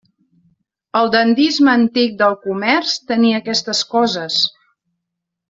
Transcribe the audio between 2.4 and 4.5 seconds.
comerç tenia aquestes coses.